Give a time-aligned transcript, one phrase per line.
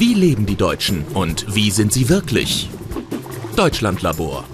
[0.00, 2.70] Wie leben die Deutschen und wie sind sie wirklich?
[3.54, 4.44] Deutschlandlabor.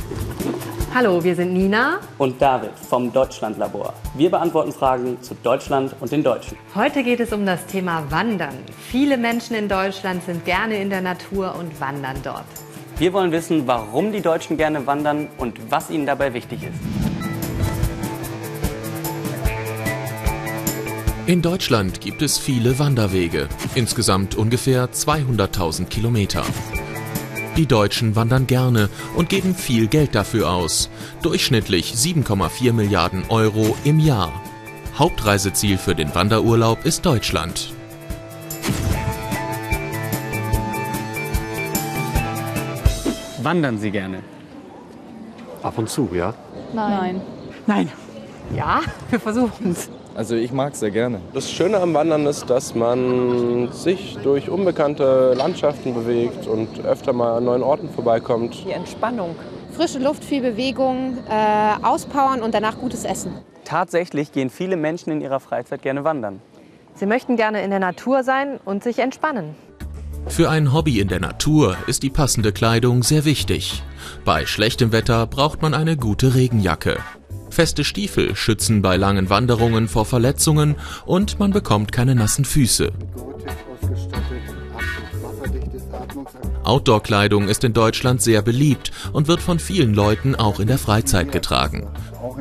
[0.92, 3.94] Hallo, wir sind Nina und David vom Deutschlandlabor.
[4.16, 6.58] Wir beantworten Fragen zu Deutschland und den Deutschen.
[6.74, 8.56] Heute geht es um das Thema Wandern.
[8.90, 12.44] Viele Menschen in Deutschland sind gerne in der Natur und wandern dort.
[12.98, 17.05] Wir wollen wissen, warum die Deutschen gerne wandern und was ihnen dabei wichtig ist.
[21.26, 26.44] In Deutschland gibt es viele Wanderwege, insgesamt ungefähr 200.000 Kilometer.
[27.56, 30.88] Die Deutschen wandern gerne und geben viel Geld dafür aus.
[31.22, 34.40] Durchschnittlich 7,4 Milliarden Euro im Jahr.
[34.96, 37.72] Hauptreiseziel für den Wanderurlaub ist Deutschland.
[43.42, 44.22] Wandern Sie gerne?
[45.64, 46.34] Ab und zu, ja.
[46.72, 47.20] Nein.
[47.66, 47.90] Nein.
[48.54, 49.88] Ja, wir versuchen es.
[50.14, 51.20] Also ich mag es sehr gerne.
[51.34, 57.36] Das Schöne am Wandern ist, dass man sich durch unbekannte Landschaften bewegt und öfter mal
[57.36, 58.64] an neuen Orten vorbeikommt.
[58.64, 59.36] Die Entspannung.
[59.72, 63.32] Frische Luft, viel Bewegung, äh, auspowern und danach gutes Essen.
[63.64, 66.40] Tatsächlich gehen viele Menschen in ihrer Freizeit gerne wandern.
[66.94, 69.54] Sie möchten gerne in der Natur sein und sich entspannen.
[70.28, 73.82] Für ein Hobby in der Natur ist die passende Kleidung sehr wichtig.
[74.24, 76.96] Bei schlechtem Wetter braucht man eine gute Regenjacke.
[77.56, 80.74] Feste Stiefel schützen bei langen Wanderungen vor Verletzungen
[81.06, 82.92] und man bekommt keine nassen Füße.
[86.64, 91.32] Outdoor-Kleidung ist in Deutschland sehr beliebt und wird von vielen Leuten auch in der Freizeit
[91.32, 91.88] getragen.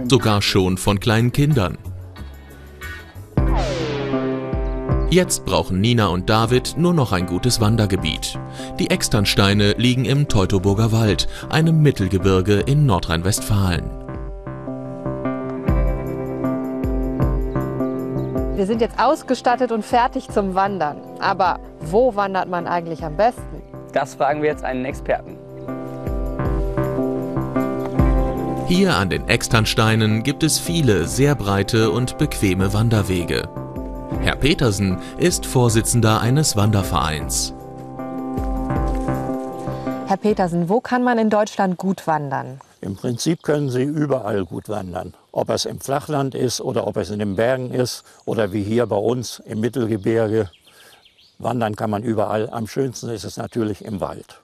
[0.09, 1.77] Sogar schon von kleinen Kindern.
[5.09, 8.37] Jetzt brauchen Nina und David nur noch ein gutes Wandergebiet.
[8.79, 14.04] Die Externsteine liegen im Teutoburger Wald, einem Mittelgebirge in Nordrhein-Westfalen.
[18.55, 21.01] Wir sind jetzt ausgestattet und fertig zum Wandern.
[21.19, 23.61] Aber wo wandert man eigentlich am besten?
[23.91, 25.37] Das fragen wir jetzt einen Experten.
[28.67, 33.49] Hier an den Externsteinen gibt es viele sehr breite und bequeme Wanderwege.
[34.21, 37.53] Herr Petersen ist Vorsitzender eines Wandervereins.
[40.07, 42.61] Herr Petersen, wo kann man in Deutschland gut wandern?
[42.85, 45.15] Im Prinzip können Sie überall gut wandern.
[45.31, 48.85] Ob es im Flachland ist oder ob es in den Bergen ist oder wie hier
[48.85, 50.51] bei uns im Mittelgebirge.
[51.39, 52.47] Wandern kann man überall.
[52.51, 54.39] Am schönsten ist es natürlich im Wald.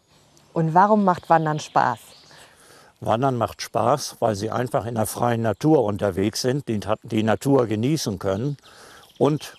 [0.54, 2.00] Und warum macht Wandern Spaß?
[3.00, 7.68] Wandern macht Spaß, weil Sie einfach in der freien Natur unterwegs sind, die, die Natur
[7.68, 8.58] genießen können
[9.20, 9.56] und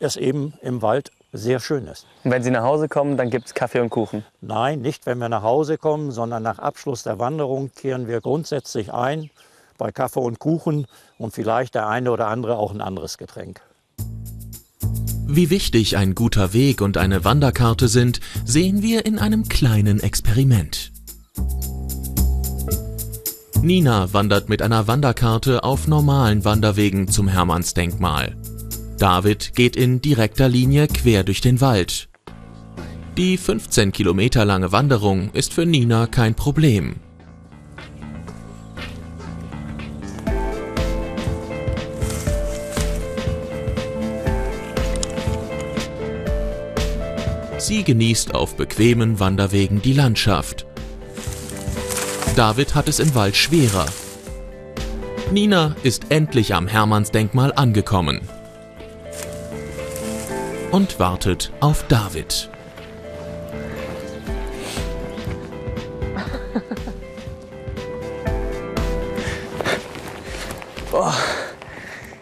[0.00, 2.06] es eben im Wald sehr schön ist.
[2.22, 4.24] Und wenn Sie nach Hause kommen, dann gibt es Kaffee und Kuchen?
[4.40, 8.92] Nein, nicht wenn wir nach Hause kommen, sondern nach Abschluss der Wanderung kehren wir grundsätzlich
[8.92, 9.30] ein
[9.76, 10.86] bei Kaffee und Kuchen
[11.18, 13.60] und vielleicht der eine oder andere auch ein anderes Getränk.
[15.26, 20.92] Wie wichtig ein guter Weg und eine Wanderkarte sind, sehen wir in einem kleinen Experiment.
[23.62, 28.36] Nina wandert mit einer Wanderkarte auf normalen Wanderwegen zum Hermannsdenkmal.
[29.04, 32.08] David geht in direkter Linie quer durch den Wald.
[33.18, 36.96] Die 15 Kilometer lange Wanderung ist für Nina kein Problem.
[47.58, 50.64] Sie genießt auf bequemen Wanderwegen die Landschaft.
[52.36, 53.84] David hat es im Wald schwerer.
[55.30, 58.22] Nina ist endlich am Hermannsdenkmal angekommen
[60.74, 62.50] und wartet auf David.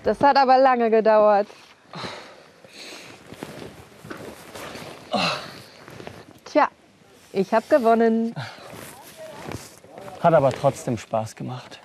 [0.05, 1.47] Das hat aber lange gedauert.
[6.45, 6.69] Tja,
[7.33, 8.35] ich habe gewonnen.
[10.23, 11.82] Hat aber trotzdem Spaß gemacht.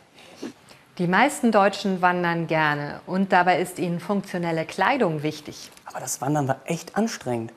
[0.97, 5.69] Die meisten Deutschen wandern gerne und dabei ist ihnen funktionelle Kleidung wichtig.
[5.85, 7.53] Aber das Wandern war echt anstrengend.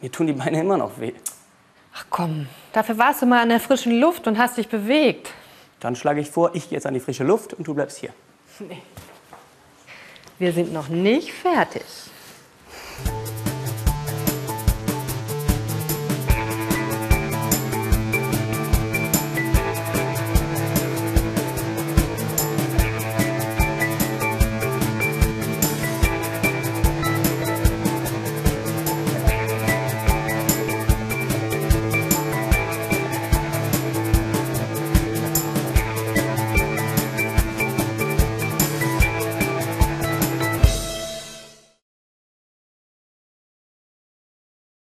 [0.00, 1.12] Mir tun die Beine immer noch weh.
[1.94, 5.30] Ach komm, dafür warst du mal an der frischen Luft und hast dich bewegt.
[5.78, 8.10] Dann schlage ich vor, ich gehe jetzt an die frische Luft und du bleibst hier.
[8.58, 8.82] Nee.
[10.40, 11.84] Wir sind noch nicht fertig.